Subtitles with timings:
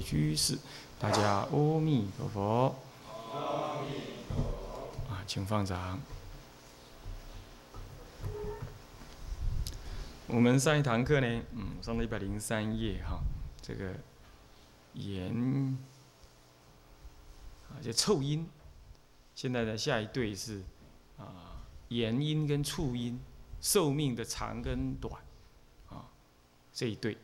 [0.00, 0.58] 居士，
[0.98, 2.74] 大家阿弥陀佛。
[5.08, 6.00] 啊，请放掌。
[10.26, 13.20] 我们上一堂课呢，嗯，上了一百零三页哈，
[13.60, 13.92] 这个
[14.94, 15.76] 言
[17.68, 18.48] 啊，就臭音。
[19.34, 20.62] 现在的下一对是
[21.18, 23.18] 啊，言音跟促音，
[23.60, 25.12] 寿命的长跟短
[25.88, 26.06] 啊，
[26.72, 27.16] 这一对。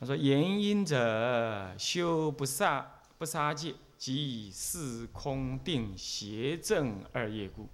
[0.00, 7.68] 他说：言因者，修不杀不杀戒，即四空定邪正二业故。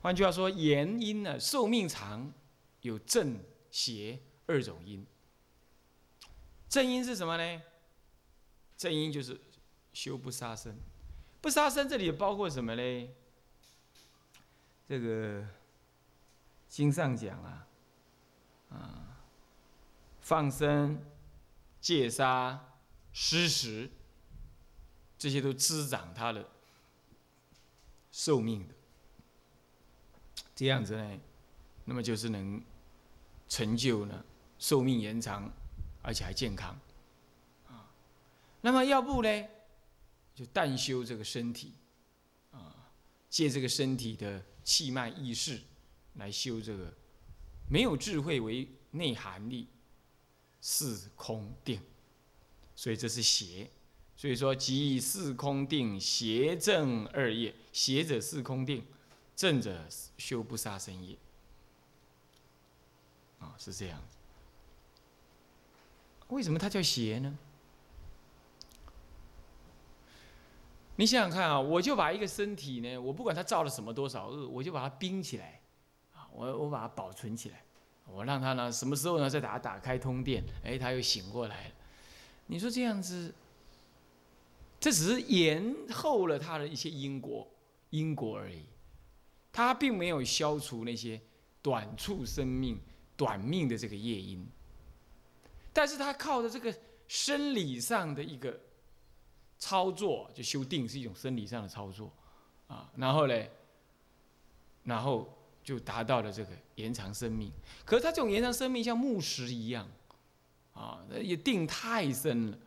[0.00, 2.32] 换句话说，言因呢，寿命长。
[2.80, 3.38] 有正
[3.70, 5.06] 邪二种因，
[6.68, 7.62] 正因是什么呢？
[8.76, 9.40] 正因就是
[9.92, 10.74] 修不杀生，
[11.40, 13.08] 不杀生这里包括什么呢？
[14.88, 15.46] 这个
[16.68, 17.66] 经上讲啊，
[18.70, 19.01] 啊，
[20.22, 20.98] 放生、
[21.80, 22.58] 戒杀、
[23.12, 23.90] 施食，
[25.18, 26.48] 这些都滋长他的
[28.10, 28.74] 寿命的。
[30.54, 31.20] 这样子呢，
[31.84, 32.62] 那么就是能。
[33.48, 34.24] 成就呢，
[34.58, 35.52] 寿命延长，
[36.00, 36.74] 而且还健康，
[37.66, 37.92] 啊，
[38.62, 39.28] 那么要不呢，
[40.34, 41.74] 就但修这个身体，
[42.50, 42.90] 啊，
[43.28, 45.60] 借这个身体的气脉意识
[46.14, 46.90] 来修这个，
[47.68, 49.68] 没有智慧为内涵力，
[50.62, 51.82] 四空定，
[52.74, 53.68] 所以这是邪，
[54.16, 58.86] 所以说即四空定邪正二业，邪者四空定，
[59.36, 61.18] 正者修不杀生业。
[63.40, 64.00] 啊，是这样。
[66.28, 67.36] 为什么它叫邪呢？
[70.94, 75.60] 你想想看啊，我就把一个身体呢，我不管它造了什么多少恶，我就把它冰起来，
[76.14, 77.64] 啊，我我把它保存起来，
[78.06, 81.74] 我让他呢，什么时候呢，再打打开通电，哎，他又醒过来了。
[82.46, 83.34] 你说这样子，
[84.80, 87.48] 这只是延后了他的一些因果
[87.90, 88.64] 因果而已，
[89.52, 91.20] 他并没有消除那些
[91.60, 92.80] 短促生命。
[93.14, 94.44] 短命的这个业因，
[95.72, 96.74] 但是他靠着这个
[97.06, 98.58] 生理上的一个
[99.58, 102.12] 操作，就修定是一种生理上的操作，
[102.66, 103.48] 啊，然后嘞，
[104.82, 107.52] 然后就达到了这个延长生命。
[107.84, 109.88] 可是他这种延长生命像木石一样，
[110.74, 112.58] 啊，也定太深了，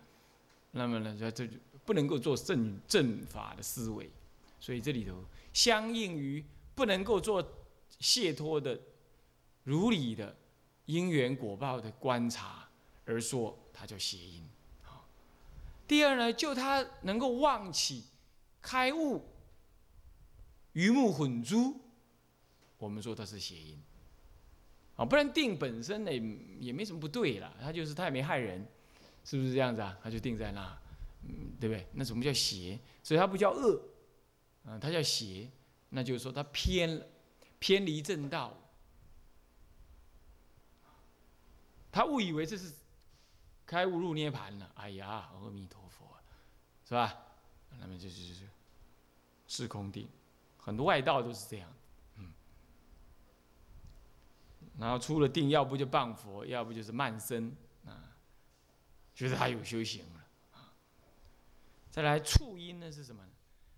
[0.72, 1.48] 那么呢，这就
[1.86, 4.10] 不能够做正正法的思维，
[4.60, 5.24] 所以这里头
[5.54, 7.46] 相应于不能够做
[8.00, 8.80] 解脱的
[9.64, 10.36] 如理的。
[10.86, 12.70] 因缘果报的观察
[13.06, 14.48] 而说，它叫邪因。
[15.88, 18.04] 第二呢，就他能够妄起
[18.62, 19.24] 开悟，
[20.74, 21.76] 鱼目混珠，
[22.86, 23.82] 我们说它是邪因。
[24.96, 26.14] 啊，不然定本身呢
[26.60, 28.66] 也没什么不对了，它就是它也没害人，
[29.26, 29.98] 是不是这样子啊？
[30.02, 30.78] 它就定在那，
[31.24, 31.86] 嗯，对不对？
[31.92, 32.80] 那什么叫邪？
[33.04, 33.82] 所以它不叫恶，
[34.64, 35.50] 啊，它叫邪，
[35.90, 37.06] 那就是说它偏了，
[37.60, 38.56] 偏离正道。
[41.92, 42.74] 他误以为这是
[43.66, 46.06] 开悟入涅盘了，哎呀，阿弥陀佛，
[46.88, 47.18] 是吧？
[47.80, 48.46] 那么就是就
[49.48, 50.08] 是空定，
[50.58, 51.70] 很多外道都是这样，
[54.80, 57.56] 然后出了定，要不就谤佛，要不就是慢生
[57.86, 58.16] 啊，
[59.14, 60.74] 觉得他有修行了啊。
[61.90, 63.32] 再来触因呢是什么呢？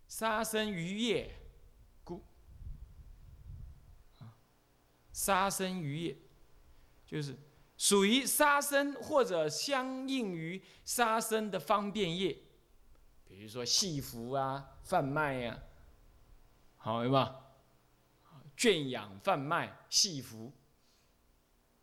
[0.07, 1.35] 杀生于业
[2.03, 2.23] 故
[4.19, 4.33] 啊，
[5.11, 6.17] 杀生于业
[7.05, 7.37] 就是。
[7.79, 12.35] 属于杀生或者相应于杀生的方便业，
[13.27, 15.59] 比如说戏服啊、贩卖呀，
[16.77, 17.39] 好有吧？
[18.55, 20.51] 圈养、贩卖、戏服，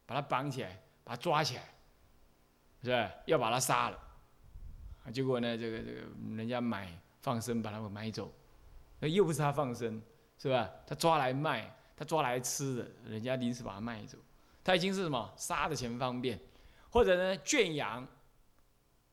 [0.06, 1.62] 把他绑起来，把他抓起来，
[2.82, 3.12] 是吧？
[3.26, 3.98] 要把他杀了，
[5.12, 6.00] 结果呢，这个这个
[6.36, 6.88] 人家买
[7.20, 8.32] 放生，把他们买走，
[9.00, 10.02] 那又不是他放生，
[10.38, 10.70] 是吧？
[10.86, 14.18] 他抓来卖，他抓来吃的，人家临时把他卖走。
[14.62, 16.40] 他已经是什么杀的钱方便，
[16.90, 18.06] 或者呢圈养，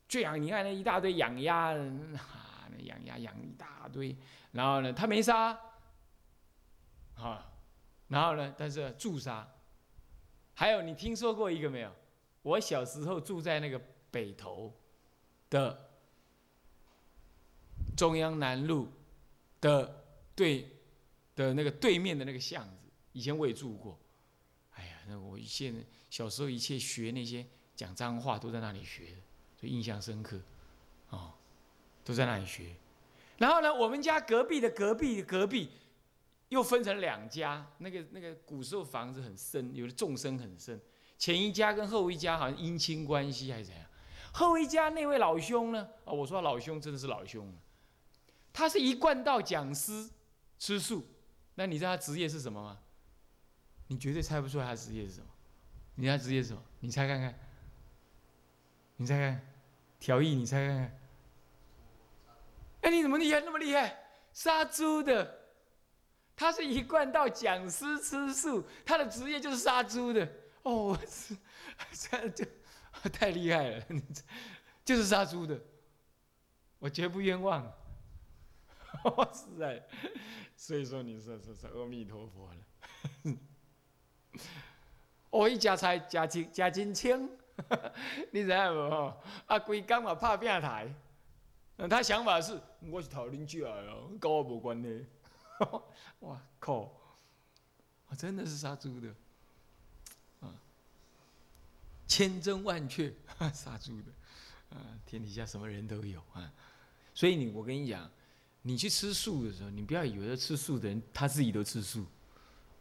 [0.08, 4.16] 圈养你看那一大堆养鸭， 啊那养鸭养一大堆，
[4.54, 5.58] 然后呢他没杀，
[7.18, 7.52] 啊，
[8.08, 9.46] 然后呢但是驻杀，
[10.54, 11.92] 还有你听说过一个没有？
[12.44, 14.74] 我小时候住在那个北头
[15.50, 15.92] 的
[17.96, 18.92] 中央南路
[19.60, 20.04] 的
[20.36, 20.68] 对
[21.36, 24.00] 的那个对面的那个巷子，以前我也住过。
[24.72, 25.74] 哎呀，那我一切
[26.10, 27.46] 小时候一切学那些
[27.76, 29.18] 讲脏话都在那里学的，
[29.62, 30.42] 就印象深刻，
[31.10, 31.34] 哦，
[32.04, 32.76] 都在那里学。
[33.38, 35.70] 然后呢，我们家隔壁的隔壁隔壁
[36.52, 40.78] 又分成两家，那个那个古时候房子很深，有的纵深很深，
[41.18, 43.86] 前一家跟后一家好像姻亲关系还是怎样。
[44.34, 45.88] 后一家那位老兄呢？
[46.04, 47.54] 啊，我说老兄真的是老兄
[48.52, 50.10] 他是一贯道讲师，
[50.60, 51.08] 吃素。
[51.56, 52.78] 那你知道他职业是什么吗？
[53.88, 55.28] 你绝对猜不出来他职业是什么。
[55.96, 56.62] 你知道职业是什么？
[56.82, 57.34] 你猜看看。
[58.98, 59.42] 你猜看，
[60.02, 61.00] 条艺，你猜看看。
[62.82, 63.98] 哎，你怎么厉害那么厉害？
[64.34, 65.40] 杀猪的。
[66.42, 70.28] 他是一贯到讲师吃素，他的职业就是杀猪的。
[70.64, 71.38] 哦，是，
[71.92, 72.44] 这 就
[73.12, 73.86] 太厉害了，
[74.84, 75.62] 就是杀猪的，
[76.80, 77.72] 我绝不冤枉。
[79.32, 79.86] 是在，
[80.58, 83.38] 所以说你说说是阿弥陀佛了。
[85.30, 87.30] 我一夹菜夹金夹金清，
[88.32, 89.14] 你知影无？
[89.46, 90.92] 啊，规工嘛拍拼台，
[91.88, 92.60] 他想法是，
[92.90, 95.06] 我是讨恁家哦，跟我无关系。
[96.22, 96.92] 哇靠！
[98.08, 99.08] 我真的是杀猪的，
[100.42, 100.54] 啊，
[102.08, 103.14] 千真万确
[103.54, 104.12] 杀猪的，
[104.76, 106.52] 啊，天底下什么人都有啊。
[107.14, 108.10] 所以你，我跟你讲，
[108.64, 112.06] 你去吃素的时候，你不要以为吃素的人他自己都吃素。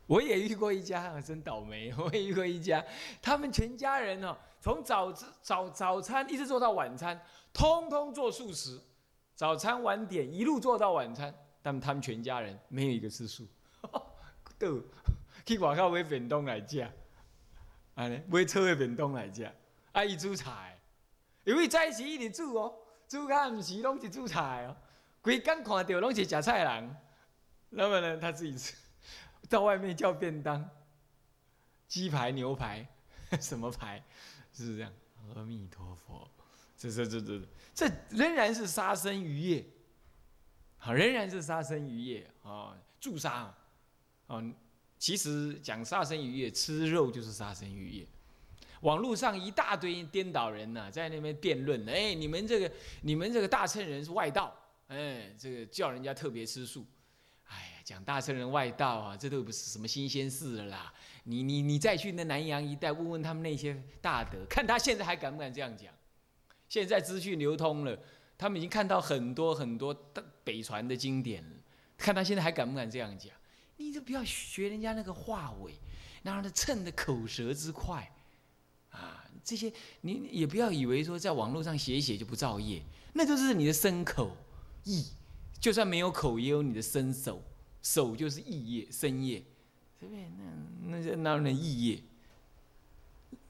[0.06, 1.94] 我也遇过一家，真倒霉。
[1.98, 2.84] 我也遇过一家，
[3.22, 8.80] 他们全家人哦，从早早早餐一直做到晚餐，通通做素食，
[9.36, 11.32] 早餐晚点一路做到晚餐。
[11.62, 13.46] 但他们全家人没有一个吃素，
[14.58, 14.82] 都
[15.46, 16.86] 去外口买便当来吃，
[17.94, 19.50] 安尼买炒的便当来吃，
[19.92, 20.78] 啊伊煮菜，
[21.44, 22.74] 因为在一起一直煮哦，
[23.08, 24.76] 煮咖毋是拢是煮菜哦，
[25.20, 26.96] 规工看到拢是食菜人，
[27.70, 28.74] 那么呢他自己吃，
[29.48, 30.68] 到外面叫便当，
[31.88, 32.86] 鸡排牛排。
[33.40, 34.02] 什么排，
[34.52, 34.92] 是不是这样？
[35.36, 36.28] 阿弥陀佛，
[36.76, 37.40] 这这这这
[37.72, 39.64] 这仍然是杀生渔业。
[40.82, 43.54] 好，仍然是杀生渔业啊，助杀
[44.26, 44.42] 啊。
[44.98, 48.06] 其实讲杀生渔业，吃肉就是杀生渔业。
[48.80, 52.72] 网络上一大堆颠倒人呐，在那边辩论，哎，你们这个
[53.02, 54.56] 你们这个大乘人是外道，
[54.88, 56.86] 哎，这个叫人家特别吃素。
[57.44, 60.94] 哎呀，讲大乘人外道啊，这都不是什么新鲜事了啦。
[61.24, 65.92] 你你你再去那南洋一带问问他们那些大德，看他现在还敢不敢这样讲？
[66.70, 67.98] 现在资讯流通了。
[68.40, 69.94] 他们已经看到很多很多
[70.42, 71.56] 北传的经典了，
[71.98, 73.30] 看他现在还敢不敢这样讲？
[73.76, 75.74] 你都不要学人家那个话尾，
[76.22, 78.10] 然后他蹭的口舌之快，
[78.92, 79.70] 啊，这些
[80.00, 82.82] 你也不要以为说在网络上写一写就不造业，
[83.12, 84.34] 那就是你的身口
[84.84, 85.04] 意，
[85.60, 87.42] 就算没有口也有你的身手，
[87.82, 89.44] 手就是意业身业，
[89.98, 90.30] 对不对？
[90.86, 92.02] 那那那能意业？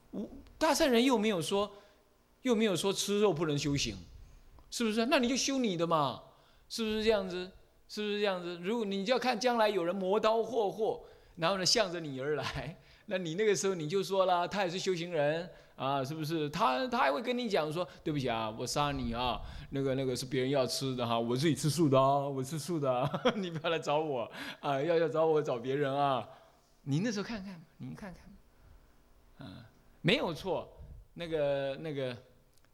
[0.09, 1.71] 我大圣人又没有说，
[2.41, 3.95] 又没有说吃肉不能修行。
[4.71, 5.05] 是不是？
[5.05, 6.23] 那你就修你的嘛，
[6.67, 7.51] 是不是这样子？
[7.87, 8.57] 是不是这样子？
[8.63, 11.03] 如果你就要看将来有人磨刀霍霍，
[11.35, 16.49] 然后呢向着你而来， 那你那个时候你就说了，他也是修行人啊，是不是？
[16.49, 19.41] 他他还会跟你讲说，对不起啊，我杀你啊，
[19.71, 24.31] 那个那个是别人要吃的哈，我自己吃素的啊，我吃素的， 你不要来找我
[24.61, 26.25] 啊，要要找我找别人啊。
[26.83, 28.13] 你那时候看看，你看
[29.37, 29.65] 看，啊，
[29.99, 30.71] 没有错，
[31.15, 32.15] 那个那个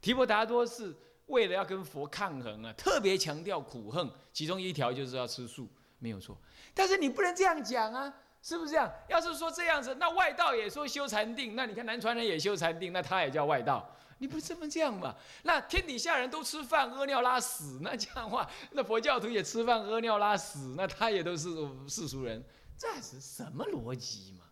[0.00, 0.94] 提婆达多是。
[1.28, 6.36] 为了要跟佛抗衡啊，特别强调苦恨，其中一条就是要吃素，没有错。
[6.74, 8.92] 但是你不能这样讲啊，是不是这样？
[9.08, 15.14] 要是说这样子，那外道也说修禅定，那你看南传人也修禅定，那他也叫外道，你不是这么这样嘛？
[15.42, 21.48] 那天底下人都吃饭屙尿拉屎，那这样话，那佛教徒也吃饭屙尿拉屎，那他也都是
[21.88, 22.42] 世俗人，
[22.76, 24.44] 这是什么逻辑嘛？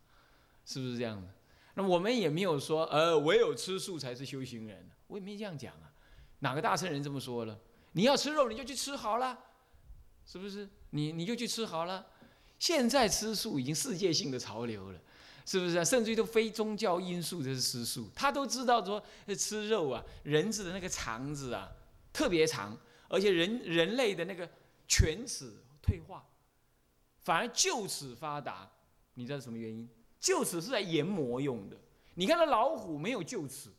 [0.65, 1.27] 是不是这样的？
[1.73, 5.86] 那我们也没有说，呃，唯有吃素才是修行人，我也没这样讲啊。
[6.39, 7.59] 哪个大圣人这么说了？
[7.93, 9.37] 你要吃肉，你就去吃好了，
[10.25, 10.69] 是不是？
[10.91, 12.05] 你你就去吃好了。
[12.59, 14.99] 现在吃素已经世界性的潮流了，
[15.45, 15.83] 是不是？
[15.85, 18.09] 甚至于都非宗教因素，这是吃素。
[18.15, 19.03] 他都知道说，
[19.37, 21.71] 吃肉啊，人子的那个肠子啊
[22.11, 22.77] 特别长，
[23.09, 24.49] 而且人人类的那个
[24.87, 26.25] 犬齿退化，
[27.19, 28.69] 反而臼齿发达。
[29.15, 29.89] 你知道什么原因？
[30.21, 31.77] 臼齿是在研磨用的。
[32.15, 33.69] 你看那老虎没有臼齿，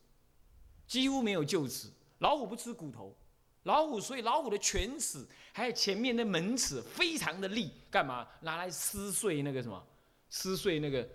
[0.87, 1.89] 几乎没有臼齿。
[2.19, 3.17] 老虎不吃骨头，
[3.65, 9.87] 老虎所以老虎的犬齿还有前面的门齿非常的利，干嘛拿来撕碎那个什么，
[10.29, 11.09] 撕碎那个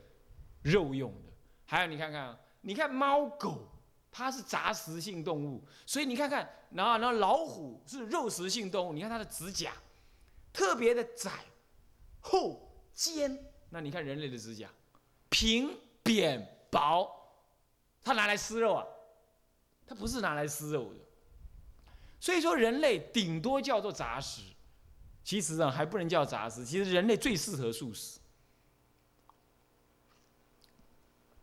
[0.62, 1.32] 肉用的。
[1.66, 3.68] 还有你看看，你看猫狗，
[4.12, 9.74] 它是杂食性动物，所以你看看，然后然后老虎是肉食性动物，你看它的指甲
[10.52, 11.32] 特别的窄、
[12.20, 13.52] 厚、尖。
[13.70, 14.70] 那你看人类的指甲
[15.30, 17.10] 平扁薄，
[18.04, 18.86] 它拿来撕肉啊？
[19.86, 21.00] 它不是拿来撕肉的，
[22.20, 24.42] 所以说人类顶多叫做杂食，
[25.24, 28.20] 其实啊还不能叫杂食，其实人类最适合素食。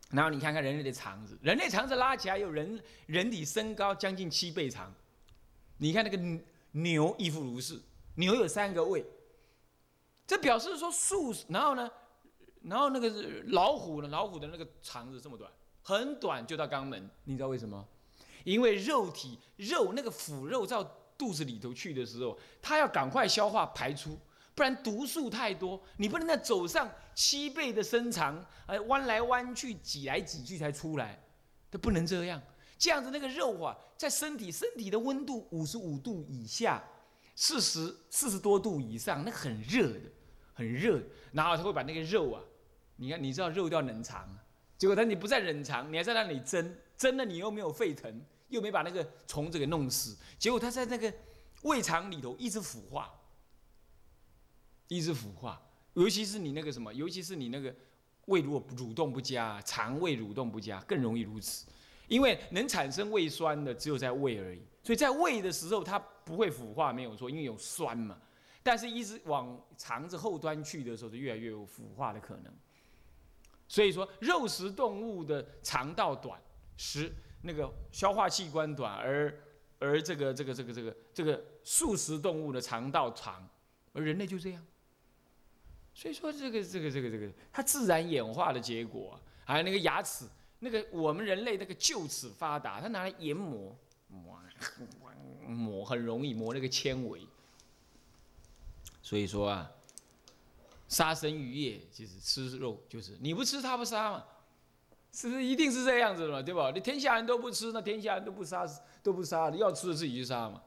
[0.09, 4.93] 然后你看看人类的肠子，人类肠子拉起来有人人体身高将近七倍长。
[5.77, 7.79] 你看那个牛亦复如是，
[8.15, 9.05] 牛有三个胃，
[10.27, 11.33] 这表示说素。
[11.47, 11.89] 然后呢，
[12.63, 13.09] 然后那个
[13.47, 15.49] 老虎呢，老虎的那个肠子这么短，
[15.81, 17.09] 很短就到肛门。
[17.23, 17.87] 你知道为什么？
[18.43, 20.83] 因为肉体肉那个腐肉到
[21.17, 24.17] 肚子里头去的时候，它要赶快消化排出。
[24.53, 31.23] 不然毒素太多，你不能再走上七倍的身长，哎，弯来弯去，挤来挤去才出来，
[31.71, 32.39] 它不能这样。
[32.77, 36.83] 这样子那个肉啊，在身体身体的温度五十五度以下，
[37.33, 40.01] 四十四十多度以上，那很热的，
[40.53, 41.01] 很热。
[41.31, 42.43] 然后他会把那个肉啊，
[42.97, 44.27] 你看，你知道肉要冷藏，
[44.77, 48.21] 结果他你不在冷藏，你还在那里蒸，蒸了你又没有沸腾，
[48.51, 51.11] 又没把那个虫子给弄死，结果它在那个
[51.63, 53.11] 胃肠里头一直腐化。
[54.87, 55.61] 一直腐化，
[55.93, 57.73] 尤其是你那个什么，尤其是你那个
[58.25, 61.65] 胃如果蠕动不佳，肠胃蠕动不佳，更容易如此。
[62.09, 68.19] 因为能产生胃酸的只有在胃而已，所以在胃的时候它不会腐化，没有错，因为有酸嘛。
[68.61, 72.53] 但是一直往肠子后端去的时候，就越来越有腐化的可能。
[73.69, 76.37] 所以说，肉食动物的肠道短，
[76.75, 79.37] 食那个消化器官短，而
[79.79, 83.47] 而这个这个这个这个这个素食动物的肠道长，
[83.93, 84.65] 而人类就这样。
[85.93, 90.25] 所以说，这个这个这个这个，它自然演化的结果，还有那个牙齿，
[90.59, 93.77] 那个我们人类那个臼齿发达，它拿来研磨，
[95.47, 97.27] 磨很容易磨那个纤维。
[99.01, 99.69] 所以说啊，
[100.87, 104.23] 杀生渔业就是吃肉，就是你不吃它不杀嘛，
[105.11, 106.71] 是不是一定是这样子的嘛，对吧？
[106.73, 108.65] 你天下人都不吃，那天下人都不杀
[109.03, 110.61] 都不杀，要吃的自己去杀嘛，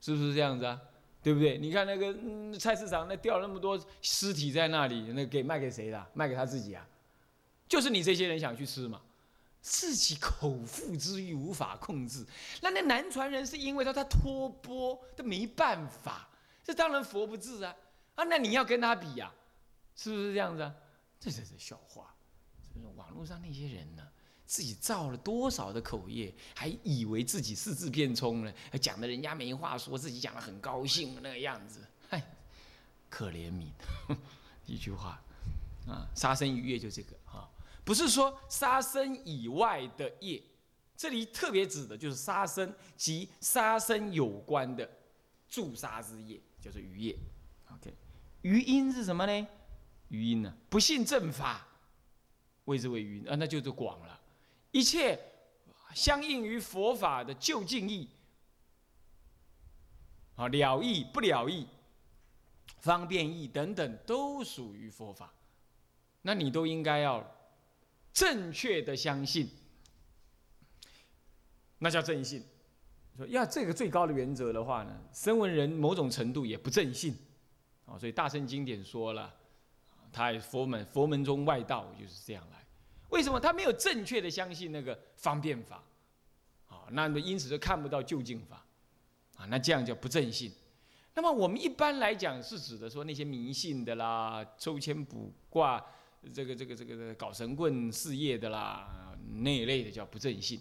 [0.00, 0.80] 是不是这样子啊？
[1.22, 1.58] 对不对？
[1.58, 6.06] 你看那个菜市场，那掉那么多尸体在那里，那给卖给谁的？
[6.12, 6.86] 卖给他自己啊？
[7.66, 9.00] 就是你这些人想去吃嘛？
[9.60, 12.26] 自己口腹之欲无法控制。
[12.60, 16.28] 那那南传人是因为他他托钵，他没办法。
[16.62, 17.74] 这当然佛不治啊！
[18.14, 19.32] 啊，那你要跟他比呀？
[19.96, 20.74] 是不是这样子啊？
[21.18, 22.13] 这这是笑话。
[22.74, 24.02] 就是网络上那些人呢？
[24.46, 28.52] 自己造了多少的口业，还以为自己四字变聪呢？
[28.78, 32.22] 讲的人家没话说，自己讲的很高兴那个样子，嗨，
[33.08, 33.68] 可怜悯，
[34.66, 35.22] 一句话
[35.88, 37.48] 啊，杀生于业就这个啊，
[37.84, 40.42] 不是说杀生以外的业，
[40.94, 44.86] 这里特别指的就是杀生及杀生有关的
[45.48, 47.16] 助杀之业，叫做余业。
[47.72, 47.94] OK，
[48.42, 49.48] 余因是什么呢？
[50.08, 50.54] 余因呢？
[50.68, 51.66] 不信正法，
[52.64, 54.20] 谓之为云啊，那就是广了。
[54.70, 55.18] 一切
[55.94, 58.08] 相应于佛法的究竟义，
[60.36, 61.66] 啊了义不了义，
[62.78, 65.32] 方便义等等，都属于佛法。
[66.22, 67.24] 那你都应该要
[68.12, 69.48] 正确的相信，
[71.78, 72.42] 那叫正信。
[73.16, 77.16] 说要这个最高的原则的话呢，声闻人某种程度也不正信，
[77.86, 79.32] 啊，所以大圣经典说了，
[80.14, 82.64] 他佛门佛门中外道就是这样来。
[83.10, 85.82] 为什么他没有正确的相信那个方便法？
[86.68, 88.64] 啊，那么因此就看不到究竟法，
[89.36, 90.52] 啊，那这样叫不正信。
[91.14, 95.84] 那么我们一般来讲是指的说那些迷信的啦，抽签卜卦，
[96.32, 100.60] 这个这个这个搞神棍事业的啦，那一类的叫不正信，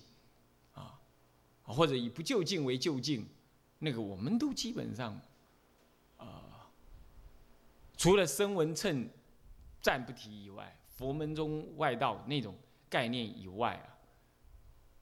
[0.73, 0.99] 啊，
[1.63, 3.25] 或者以不究竟为究竟，
[3.79, 5.19] 那个我们都基本上，
[6.17, 6.69] 啊，
[7.97, 9.09] 除了声闻称
[9.83, 10.75] 暂不提以外。
[10.95, 12.55] 佛门中外道那种
[12.87, 13.97] 概念以外啊，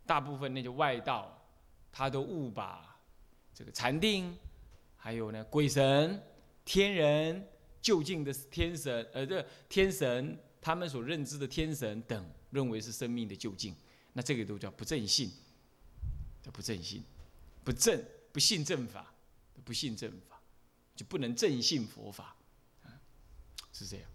[0.05, 1.45] 大部分那些外道，
[1.91, 2.97] 他都误把
[3.53, 4.33] 这个禅定，
[4.95, 6.17] 还有呢鬼神、
[6.63, 7.45] 天人、
[7.81, 13.75] 就近的天神，呃，这天神他们所认知的天神等，认为是生命的就近，
[14.13, 15.29] 那这个都叫不正信，
[16.41, 17.03] 叫不正信，
[17.65, 19.13] 不正不信正法，
[19.65, 20.41] 不信正法，
[20.95, 22.33] 就不能正信佛法，
[23.73, 24.05] 是这样。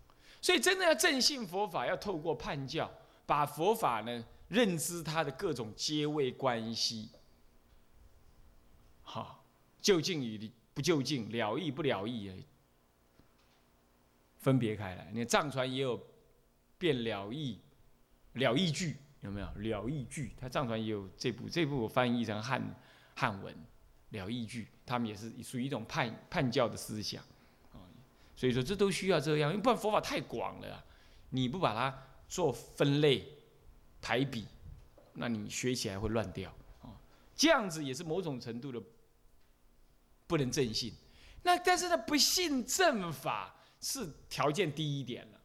[0.46, 2.88] 所以，真的要正信佛法，要透过判教，
[3.26, 7.10] 把佛法呢认知它的各种阶位关系，
[9.02, 9.44] 好，
[9.80, 12.44] 就近与不就近，了义不了义，
[14.38, 15.10] 分别开来。
[15.12, 16.00] 你藏传也有
[16.78, 17.58] 变了义
[18.34, 20.30] 了义句，有没有了义句？
[20.40, 22.62] 他藏传也有这部，这部我翻译成汉
[23.16, 23.52] 汉文
[24.10, 27.20] 了义句，他们也是属于一种判判教的思想。
[28.36, 30.84] 所以说，这都需要这样，因为不然佛法太广了，
[31.30, 33.26] 你不把它做分类
[34.02, 34.46] 排比，
[35.14, 36.92] 那你学起来会乱掉啊。
[37.34, 38.80] 这样子也是某种程度的
[40.26, 40.92] 不能正信。
[41.42, 45.40] 那但是呢，不信正法是条件低一点了。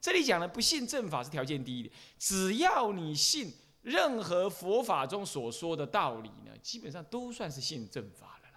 [0.00, 3.52] 这里讲的不信正法是条件低一点，只要你信
[3.82, 8.48] 任何佛法中所说的道理呢，基本上都算是信正法了，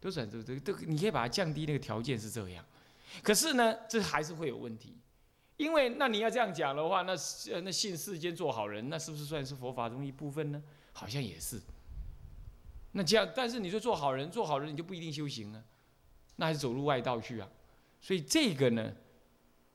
[0.00, 2.64] 都算这这这个，你可以把它降低那个条件是这样。
[3.22, 4.98] 可是呢，这还是会有问题，
[5.56, 7.14] 因为那你要这样讲的话，那
[7.62, 10.62] 那信世间做好人，那是不是算是佛法中一部分呢？
[10.92, 11.60] 好像也是。
[12.92, 15.62] 那这样，但是你说做好人，做好人你就不一定修行啊，
[16.36, 17.48] 那还是走入外道去啊。
[18.00, 18.92] 所以这个呢，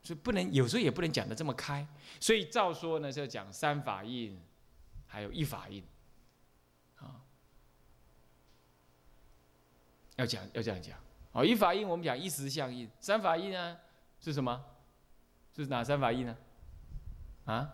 [0.03, 1.88] 是不能有时候也不能讲的这么开。
[2.19, 4.39] 所以照说呢，是要讲三法印，
[5.05, 5.83] 还有一法印，
[6.97, 7.21] 啊，
[10.15, 10.97] 要讲要这样讲。
[11.33, 13.77] 哦，一法印我们讲一时相应，三法印呢
[14.19, 14.63] 是什么？
[15.55, 16.38] 是哪三法印呢？
[17.45, 17.69] 啊，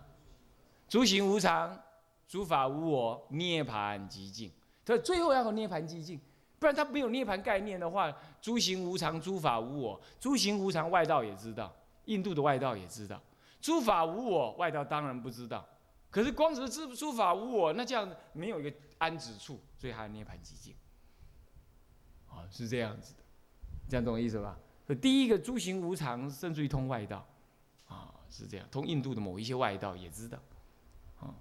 [0.87, 1.79] 诸行无常，
[2.27, 4.51] 诸法无我，涅盘寂静。
[4.83, 6.19] 对，最后要有涅盘寂静，
[6.59, 8.11] 不然他没有涅盘概念的话，
[8.41, 10.01] 诸行无常，诸法无我。
[10.19, 11.71] 诸行无常，外道也知道，
[12.05, 13.21] 印度的外道也知道。
[13.59, 15.67] 诸法无我，外道当然不知道。
[16.09, 20.73] 可是光是知诸法无我，那这样没有一个安止处，所以还涅盘寂静。
[22.29, 23.13] 啊，是这样子。
[23.89, 24.57] 这样懂我意思吧？
[25.01, 27.27] 第一个诸行无常，甚至于通外道，
[27.87, 28.67] 啊，是这样。
[28.71, 30.37] 通印度的某一些外道也知道，
[31.19, 31.33] 啊，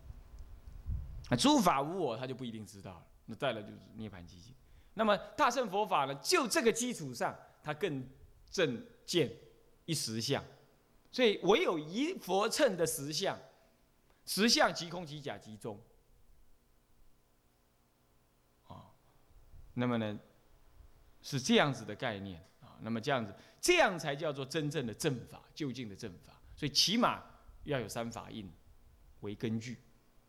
[1.36, 3.06] 诸法无我，他就不一定知道了。
[3.26, 4.54] 那再来就是涅槃寂静。
[4.94, 8.04] 那么大乘佛法呢，就这个基础上，它更
[8.50, 9.30] 正见
[9.84, 10.42] 一实相。
[11.12, 13.38] 所以唯有一佛乘的实相，
[14.24, 15.80] 实相即空即假即中，
[18.66, 18.90] 啊，
[19.74, 20.18] 那么呢？
[21.26, 26.33] 是这样子的概念啊，那么这样子，这样才叫做真正的正法，就近的正法。
[26.54, 27.21] 所以起码
[27.64, 28.49] 要有三法印
[29.23, 29.76] 为根据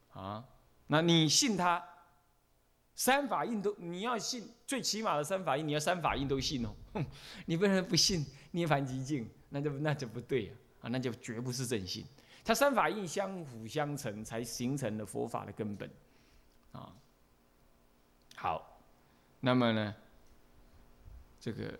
[0.10, 0.44] 啊。
[0.88, 1.84] 那你信他，
[2.96, 6.74] 三法印都你要信，最起码的三法印，你要三法印都信哦。
[7.46, 12.04] 你不能不信涅槃极境，那就那就不对啊，啊，那就绝不是正信。
[12.44, 15.88] 它三法印相辅相成，才形成了佛法的根本
[16.72, 16.92] 啊。
[18.36, 18.82] 好，
[19.42, 19.94] 那么呢？
[21.48, 21.80] 这个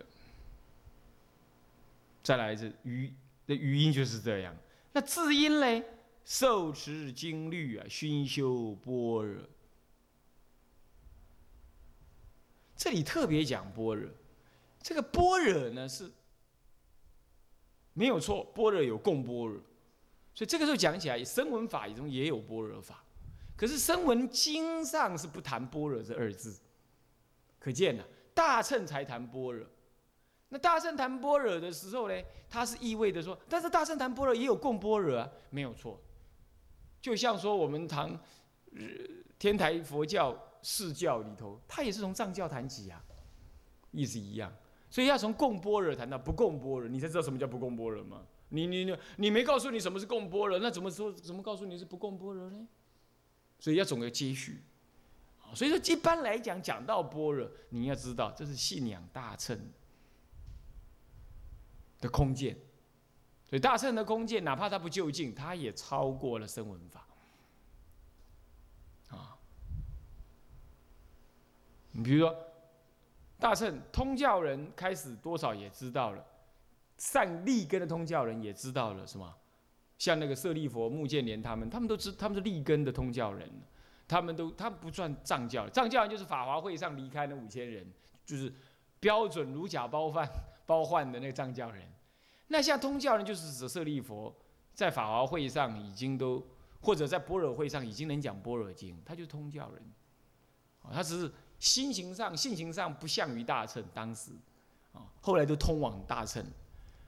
[2.22, 3.12] 再来一次语
[3.46, 4.56] 的语音就是这样。
[4.92, 5.84] 那字音嘞？
[6.24, 9.44] 受持经律啊，熏修般若。
[12.76, 14.10] 这里特别讲般若，
[14.80, 16.10] 这个般若呢是
[17.92, 19.60] 没有错，般若有共般若，
[20.34, 23.04] 所以这个时候讲起来，声闻法中也有般若法，
[23.54, 26.58] 可是声闻经上是不谈般若这二字，
[27.58, 28.02] 可见呢。
[28.38, 29.66] 大乘才谈般若，
[30.50, 32.14] 那大乘谈般若的时候呢，
[32.48, 36.00] 它是意味着说，但是大乘谈般若也有共般若啊，没有错。
[37.00, 38.16] 就像说我们谈
[39.40, 43.02] 天台佛教释教里头，它也是从藏教谈起啊，
[43.90, 44.52] 意思一样。
[44.88, 48.22] 所以要从共般若谈到不共般若，你才知道什么叫不共般若吗？
[48.50, 52.68] 你你你你没告诉你什么是共般若，那怎么说怎么告诉你是不共般若呢？
[53.58, 54.62] 所以要总个接续。
[55.54, 59.58] 所以说，一般来讲，讲到般若，你要知道，这是信仰大乘
[62.00, 62.56] 的空间。
[63.48, 67.06] 所以大乘的空间，哪怕它不就近，它也超过了声闻法。
[69.08, 69.38] 啊，
[71.92, 72.36] 你比如说，
[73.38, 76.24] 大乘通教人开始多少也知道了，
[76.98, 79.34] 善立根的通教人也知道了，是吗？
[79.96, 83.50] 像那个舍利佛、目犍连他们，他们都知，他们是立根的通教人。
[84.08, 87.86] 他们都，他不算藏教，藏教人就是法华会上离开那五千人，
[88.24, 88.50] 就是
[88.98, 90.26] 标准如假包换
[90.64, 91.86] 包换的那个藏教人。
[92.48, 94.34] 那像通教人就是指舍利佛，
[94.72, 96.42] 在法华会上已经都，
[96.80, 99.92] 或者在般若会上已经能讲般若经，他就是通教人。
[100.90, 104.30] 他只是心情上、性情上不像于大乘，当时
[104.94, 106.42] 啊，后来都通往大乘。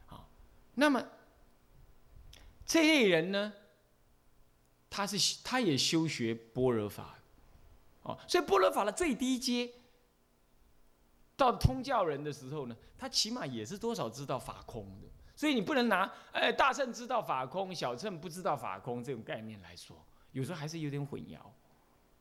[0.06, 0.28] 啊，
[0.74, 1.02] 那么
[2.66, 3.50] 这类人呢？
[4.90, 7.16] 他是他也修学般若法，
[8.02, 9.70] 哦，所以般若法的最低阶，
[11.36, 19.96] 到通教人的时候呢，他起码也是多少知道法空的，所以你不能拿哎大乘知道法空，小乘不知道法空这种概念来说，
[20.32, 21.38] 有时候还是有点混淆，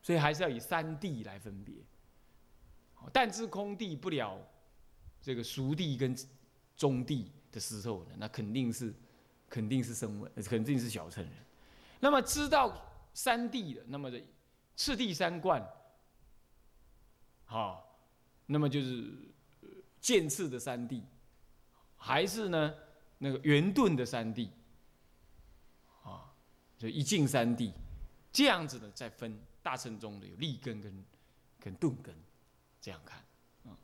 [0.00, 1.74] 所以还是要以三谛来分别，
[3.12, 4.38] 但知空谛不了
[5.20, 6.16] 这个熟谛跟
[6.76, 8.94] 中谛的时候呢，那肯定是
[9.48, 11.32] 肯定是声闻，肯定是小乘人。
[12.00, 12.74] 那么知道
[13.12, 14.18] 三谛的，那么的
[14.74, 15.62] 次第三观，
[17.44, 18.00] 好，
[18.46, 19.12] 那么就是
[20.00, 21.02] 渐次的三谛，
[21.96, 22.74] 还是呢
[23.18, 24.48] 那个圆顿的三谛，
[26.02, 26.32] 啊，
[26.78, 27.70] 就一境三谛，
[28.32, 31.04] 这样子的再分大乘中的有立根跟
[31.60, 32.14] 跟顿根，
[32.80, 33.22] 这样看，
[33.64, 33.76] 嗯，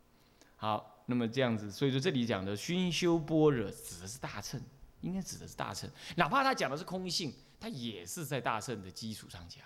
[0.56, 4.58] 好，那么这样子，所以说这里讲的熏修般若指的是大乘。
[5.00, 5.90] 应该指的是大乘。
[6.16, 9.64] 哪怕他讲的是空性，他也是在大乘的基础上讲。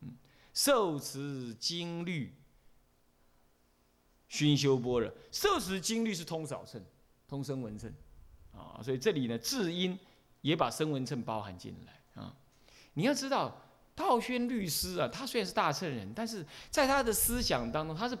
[0.00, 0.16] 嗯，
[0.54, 2.34] 受持经律，
[4.28, 6.82] 熏修般若，受持经律是通扫乘，
[7.26, 7.92] 通声闻乘，
[8.52, 9.98] 啊，所以这里呢，智音
[10.42, 12.34] 也把声闻乘包含进来啊。
[12.94, 13.60] 你要知道，
[13.94, 18.16] 道宣律师啊，他虽然是大乘人，但是在他的思想当中，他是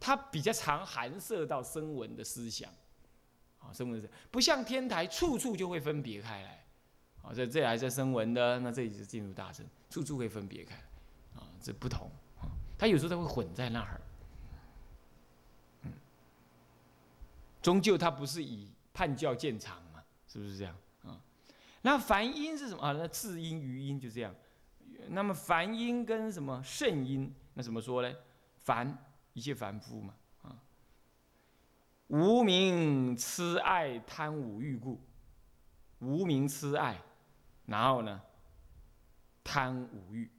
[0.00, 2.70] 他比较常含摄到声闻的思想。
[3.66, 6.64] 啊，声闻是不像天台，处处就会分别开来。
[7.22, 10.76] 啊，这这还是声闻的，那这里是进入大乘，处处会分别开。
[11.34, 12.10] 啊，这不同。
[12.38, 12.46] 啊，
[12.78, 14.00] 他有时候他会混在那儿。
[15.82, 15.92] 嗯，
[17.60, 20.76] 终究他不是以判教见长嘛，是不是这样？
[21.04, 21.20] 啊，
[21.82, 22.92] 那梵音是什么啊？
[22.92, 24.32] 那字音、余音就这样。
[25.08, 27.34] 那么梵音跟什么圣音？
[27.54, 28.14] 那怎么说呢？
[28.58, 28.96] 凡
[29.32, 30.14] 一切凡夫嘛。
[32.16, 34.98] 无名痴爱贪五欲故，
[35.98, 36.98] 无名痴爱，
[37.66, 38.22] 然后呢，
[39.44, 40.30] 贪五欲。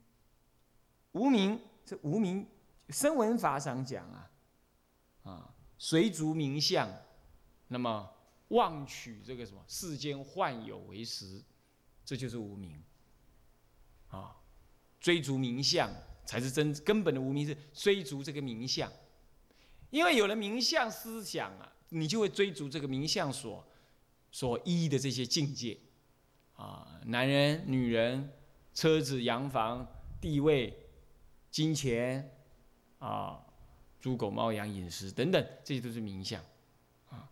[1.12, 2.48] 无名这无名，
[2.90, 4.32] 声闻法上讲啊，
[5.22, 6.90] 啊，随逐名相，
[7.68, 8.12] 那么
[8.48, 11.44] 妄取这个什么世间幻有为实，
[12.04, 12.82] 这就是无名。
[14.08, 14.36] 啊，
[15.00, 15.92] 追逐名相
[16.26, 18.92] 才是真根本的无名，是追逐这个名相。
[19.90, 23.66] 因为有了名相思想啊，你就会追逐这个名相所
[24.32, 25.78] 所依的这些境界，
[26.56, 28.32] 啊，男人、女人、
[28.74, 29.88] 车子、洋房、
[30.20, 30.78] 地位、
[31.50, 32.30] 金钱，
[33.00, 33.42] 啊，
[34.02, 36.44] 猪狗猫羊饮食等等，这些都是名相，
[37.10, 37.30] 啊，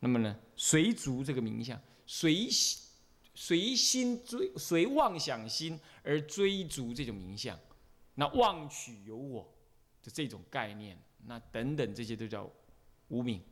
[0.00, 2.48] 那么呢，随逐这个名相，随
[3.34, 7.56] 随心追随妄想心而追逐这种名相，
[8.14, 9.54] 那妄取有我。
[10.10, 10.98] 这种概念。
[11.26, 12.50] 那等等，这些都叫
[13.08, 13.42] 无名。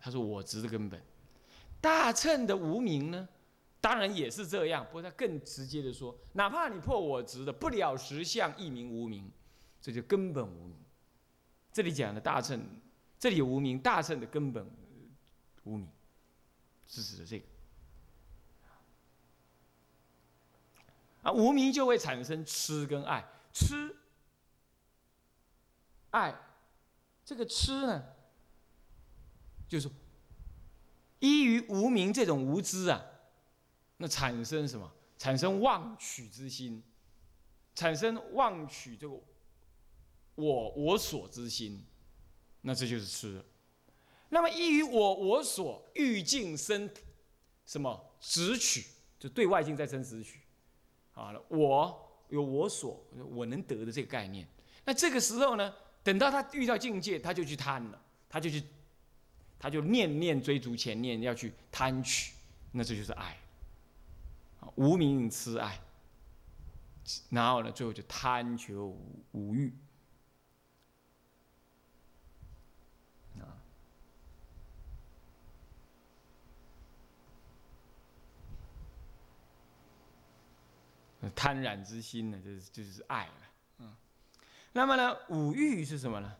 [0.00, 1.00] 他说我执的根本，
[1.80, 3.28] 大乘的无名呢，
[3.80, 4.84] 当然也是这样。
[4.86, 9.30] 不过他更直接的说，哪怕你破我执的不了实相，一名无名，
[9.80, 10.76] 这就根本无名。
[11.72, 12.66] 这里讲的大乘，
[13.18, 14.66] 这里无名，大乘的根本
[15.62, 15.88] 无名，
[16.88, 17.44] 是指的这个
[21.22, 21.30] 啊。
[21.32, 23.94] 无名就会产生痴跟爱，痴。
[26.12, 26.34] 爱，
[27.24, 28.04] 这个痴呢，
[29.68, 29.90] 就是
[31.18, 33.04] 依于无名这种无知啊，
[33.96, 34.90] 那产生什么？
[35.18, 36.82] 产生妄取之心，
[37.74, 39.14] 产生妄取这个
[40.34, 41.84] 我我所之心，
[42.62, 43.44] 那这就是痴。
[44.28, 46.90] 那么依于我我所欲境生
[47.64, 48.84] 什么执取，
[49.18, 50.40] 就对外境在生执取，
[51.12, 54.46] 好了，我有我所我能得的这个概念，
[54.84, 55.72] 那这个时候呢？
[56.04, 58.64] 等到他遇到境界，他就去贪了，他就去，
[59.58, 62.32] 他就念念追逐前念，要去贪取，
[62.72, 63.36] 那这就是爱，
[64.74, 65.78] 无名痴爱，
[67.30, 68.96] 然后呢，最后就贪求
[69.30, 69.72] 无欲，
[73.38, 73.46] 啊，
[81.36, 83.51] 贪染之心呢，就是就是爱了。
[84.72, 86.36] 那么呢，五欲是什么呢？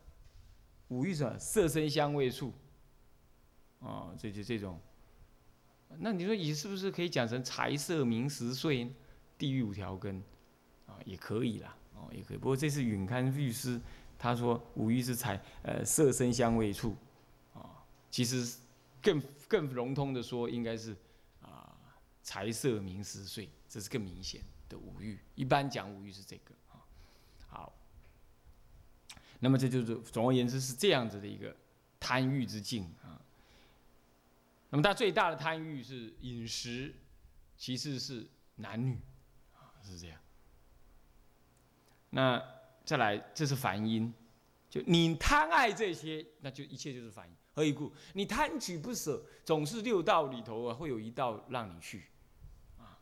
[0.88, 1.38] 五欲什么？
[1.38, 2.53] 色身香味触。
[3.81, 4.81] 哦，这就这种。
[5.99, 8.90] 那你说你是不是可以讲成财色名食睡，
[9.37, 10.23] 地狱五条根？
[10.87, 12.37] 啊，也可以啦，哦，也可以。
[12.37, 13.81] 不过这是允堪律师
[14.18, 16.97] 他说五欲是财，呃，色身香味触。
[17.53, 18.59] 啊，其实
[19.03, 20.97] 更更笼统的说，应该是
[21.42, 21.77] 啊，
[22.23, 25.18] 财色名食睡，这是更明显的五欲。
[25.35, 26.55] 一般讲五欲是这个。
[26.71, 26.81] 啊，
[27.49, 27.73] 好
[29.44, 31.52] 那么这就是总而言之是这样子的一个
[31.98, 33.20] 贪欲之境啊。
[34.70, 36.94] 那么他最大的贪欲是饮食，
[37.59, 38.24] 其次是
[38.55, 39.00] 男女，
[39.52, 40.16] 啊是这样。
[42.11, 42.40] 那
[42.85, 44.14] 再来，这是凡因，
[44.70, 47.35] 就你贪爱这些，那就一切就是凡因。
[47.52, 47.92] 何以故？
[48.12, 52.05] 你贪取不舍，总是六道里头啊会有一道让你去，
[52.78, 52.96] 啊。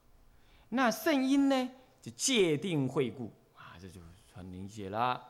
[0.71, 1.71] 那圣因呢？
[2.01, 4.01] 就界定会故啊，这就
[4.33, 5.30] 很明显了。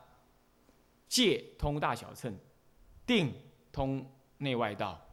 [1.10, 2.32] 戒通大小乘，
[3.04, 3.34] 定
[3.72, 5.04] 通内外道，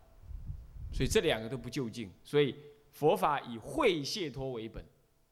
[0.94, 2.12] 所以这两个都不就近。
[2.24, 2.56] 所以
[2.92, 4.86] 佛法以会解脱为本，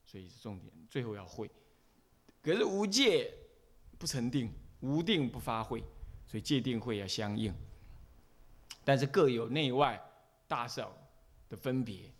[0.03, 0.73] 所以是重点。
[0.89, 1.47] 最后要会，
[2.41, 3.31] 可是无戒
[3.99, 5.83] 不成定，无定不发会，
[6.25, 7.53] 所以戒定会要相应。
[8.83, 10.01] 但是各有内外
[10.47, 10.97] 大小
[11.47, 12.11] 的分别，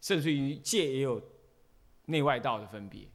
[0.00, 1.22] 甚至于戒也有
[2.06, 3.06] 内外道的分别，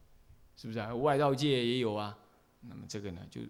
[0.56, 0.94] 是不是啊？
[0.94, 2.16] 外道戒也有啊。
[2.60, 3.40] 那么这个呢，就。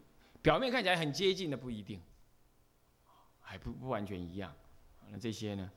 [0.47, 2.01] 表面看起来很接近的不一定，
[3.41, 4.55] 还不不完全一样。
[5.11, 5.69] 那这些呢，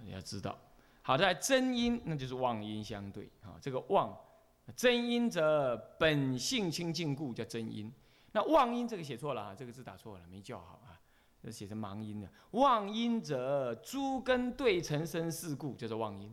[0.00, 0.56] 你要知道。
[1.02, 3.58] 好在真因，那就是妄因相对啊。
[3.60, 4.16] 这个妄，
[4.76, 7.92] 真因则本性清净故，叫真因。
[8.30, 10.94] 那妄因这个写错了啊，这个字打错了，没叫好啊，
[11.42, 12.30] 这写成盲音的。
[12.52, 16.32] 妄因则诸根对成生事故，叫做妄因。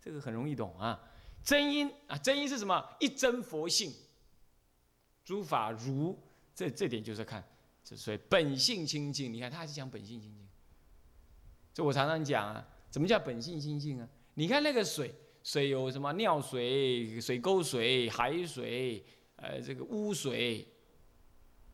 [0.00, 1.00] 这个很容易懂啊。
[1.44, 2.84] 真因啊，真因是什么？
[2.98, 3.92] 一真佛性，
[5.24, 6.18] 诸法如
[6.54, 7.42] 这这点就是看，
[7.82, 9.32] 这所以本性清净。
[9.32, 10.48] 你看他还是讲本性清净。
[11.72, 12.66] 这我常常讲啊。
[12.92, 14.08] 什么叫本性清净啊？
[14.34, 15.12] 你看那个水，
[15.42, 20.64] 水有什么尿水、水沟水、海水，呃，这个污水。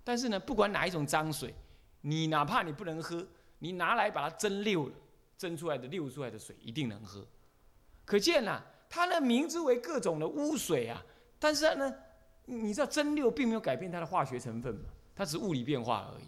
[0.02, 1.54] 但是呢，不管哪一种脏水，
[2.00, 3.26] 你哪怕你不能喝，
[3.58, 4.90] 你拿来把它蒸馏，
[5.36, 7.22] 蒸出来的馏出来的水一定能喝。
[8.06, 11.04] 可见呐，它的名字为各种的污水啊，
[11.38, 11.94] 但是呢，
[12.46, 16.24] 你知道蒸馏并没有改变它的化学成分嘛，它只是物理变化而已，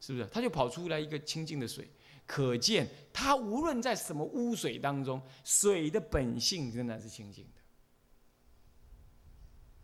[0.00, 0.26] 是不是？
[0.32, 1.88] 它就跑出来一个清净的水。
[2.26, 7.60] 可见，它无论在什么污水当中，水的本性仍然是清净的。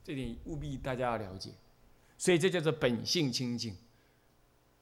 [0.05, 1.53] 这点务必大家要了解。
[2.17, 3.77] 所以这叫做本性清净。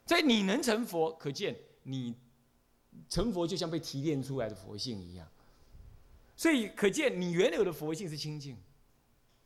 [0.05, 2.15] 在你能成佛，可见你
[3.09, 5.27] 成佛就像被提炼出来的佛性一样。
[6.37, 8.57] 所以可见你原有的佛性是清净，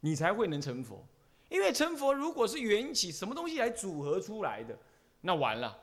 [0.01, 1.07] 你才会能成佛。
[1.51, 4.79] 因为成佛如果是缘起什么东西来组合出来的，
[5.21, 5.79] 那完了。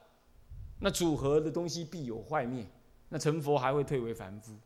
[0.79, 2.65] 那组合的东西必有坏灭，
[3.09, 4.57] 那成佛还会退为凡夫，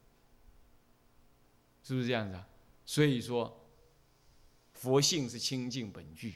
[1.82, 2.48] 是不是这样子啊？
[2.86, 3.66] 所以说，
[4.74, 6.36] 佛性是清净本具，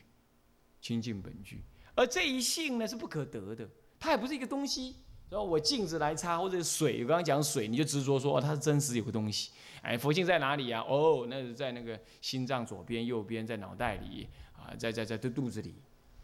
[0.79, 1.61] 清净本具，
[1.93, 4.95] 而这一性呢是不可得的，它也不是一个东西。
[5.27, 9.51] 然后我镜子来擦，或者水，我刚刚讲水，你就执着说哦，它是真实有个东西。
[9.81, 10.81] 哎，佛性在哪里啊？
[10.87, 14.27] 哦，那是在那个心脏左边、右边，在脑袋里
[14.65, 15.75] 啊，在在在这肚子里，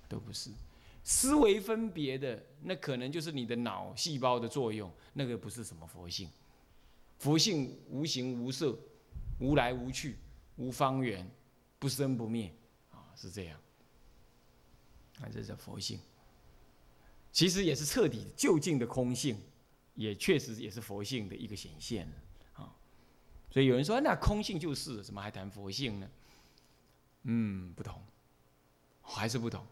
[0.10, 0.50] 都不是。
[1.04, 6.30] 思维分别的那可能就是你的脑细胞的作用，那个不是什么佛性。
[7.18, 8.78] 佛性无形无色，
[9.40, 10.18] 无来无去，
[10.58, 11.30] 无方圆，
[11.80, 12.54] 不生不灭，
[12.92, 13.60] 啊，是这样。
[15.20, 16.00] 啊，这是佛性。
[17.32, 19.40] 其实也是彻底究竟的空性，
[19.96, 22.12] 也确实也是佛性的一个显现
[22.54, 22.76] 啊。
[23.50, 26.10] 所以有人说，那空性就是，怎么还谈佛性呢？
[27.24, 28.02] 嗯，不同，
[29.14, 29.66] 还是不同。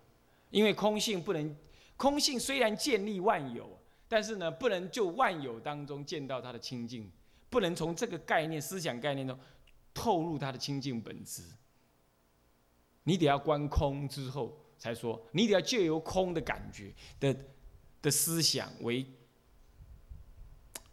[0.49, 1.56] 因为空性不能，
[1.95, 3.69] 空性虽然建立万有，
[4.08, 7.12] 但是呢，不能就万有当中见到它的清净，
[7.49, 9.38] 不能从这个概念、思想概念中
[9.93, 11.43] 透入它的清净本质。
[13.04, 17.36] 你得要观空之后才说，你得要借由空的感觉的
[18.02, 19.06] 的思想为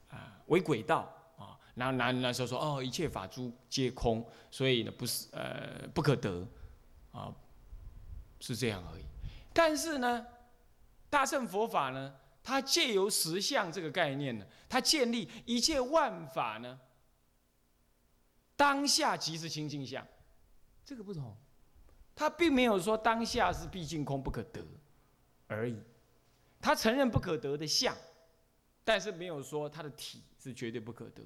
[0.09, 6.47] 啊为轨道啊，然后然那时候说哦，一切法诸皆空，所以呢不是呃不可得
[7.13, 7.35] 啊，
[8.41, 9.05] 是这样而已。
[9.53, 10.27] 但是呢，
[11.09, 16.79] 大乘佛法呢，它借由实相这个概念呢，它建立一切万法呢，
[18.57, 20.07] 当下即是清净相，
[20.85, 21.37] 这个不同，
[22.15, 24.63] 它并没有说当下是毕竟空不可得
[25.47, 25.79] 而已，
[26.61, 27.97] 它承认不可得的相，
[28.85, 31.23] 但是没有说它的体是绝对不可得，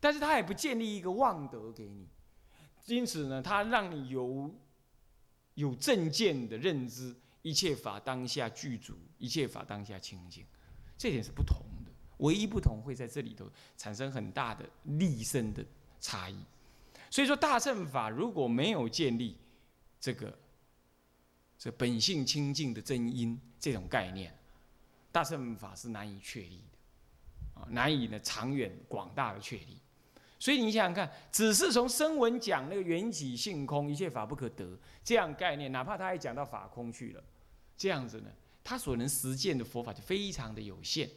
[0.00, 2.08] 但是它也不建立一个妄得给你，
[2.86, 4.52] 因此呢，它让你有
[5.58, 7.14] 有正见的认知。
[7.42, 10.44] 一切法当下具足，一切法当下清净，
[10.98, 11.90] 这点是不同的。
[12.18, 15.64] 唯一不同会在这里头产生很大的立身的
[16.00, 16.36] 差异。
[17.08, 19.36] 所以说，大乘法如果没有建立
[20.00, 20.36] 这个
[21.56, 24.36] 这本性清净的真因这种概念，
[25.12, 29.78] 大乘法是难以确立的啊，难以呢长远广大的确立。
[30.38, 37.22] 所以你想想看，只是从声闻讲那个缘起性空，一切法不可得这样概念，哪怕他还讲到法空去了，
[37.76, 38.30] 这样子呢，
[38.62, 41.10] 他所能实践的佛法就非常的有限。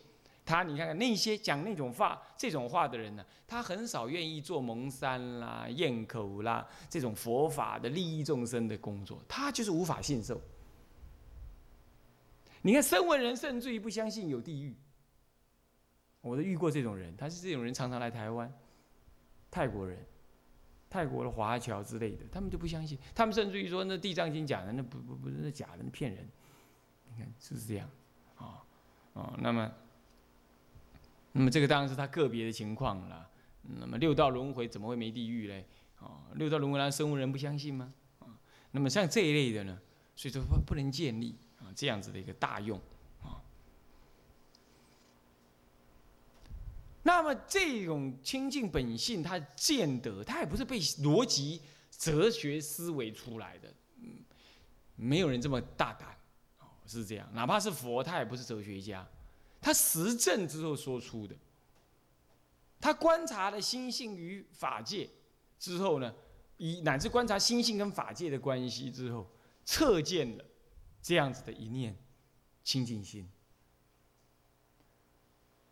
[0.43, 10.41] 他你看看那些讲那种话这种话的人呢，他很少愿意做蒙山啦、咽口啦这种佛法的利益众生的工作，他就是无法信受。
[12.63, 14.75] 你看声闻人甚至于不相信有地狱，
[16.21, 18.51] 我都遇过这种人，他是这种人常常来台湾。
[19.51, 19.99] 泰国人、
[20.89, 26.27] 泰国的华侨之类的，他们就不相信，他们甚至于说那《地藏经》讲的那不不不是那假的，那骗人。
[27.09, 27.89] 你看是不是这样？
[28.37, 28.63] 啊
[29.13, 29.71] 啊，那么
[31.33, 33.29] 那么这个当然是他个别的情况了。
[33.79, 35.65] 那么六道轮回怎么会没地狱嘞？
[35.99, 37.93] 啊，六道轮回，那生物人不相信吗？
[38.19, 38.25] 啊，
[38.71, 39.77] 那么像这一类的呢，
[40.15, 42.79] 所以说不不能建立啊这样子的一个大用。
[47.03, 54.23] 那么这种清净本性，它见得，它也不是被逻辑、哲学思维出来的，嗯，
[54.95, 56.09] 没有人这么大胆，
[56.59, 57.27] 哦，是这样。
[57.33, 59.07] 哪怕是佛，他也不是哲学家，
[59.59, 61.35] 他实证之后说出的，
[62.79, 65.09] 他观察了心性与法界
[65.57, 66.13] 之后呢，
[66.57, 69.27] 以乃至观察心性跟法界的关系之后，
[69.65, 70.45] 测见了
[71.01, 71.97] 这样子的一念
[72.63, 73.27] 清净心。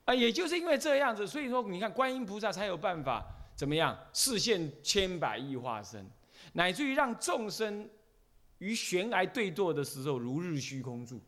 [0.10, 3.24] 啊，也就是因为这样子，所以说你看观音菩萨才有办法
[3.56, 6.04] 怎么样视现千百亿化身，
[6.54, 7.88] 乃至于让众生
[8.58, 11.22] 与悬崖对堕的时候如日虚空住。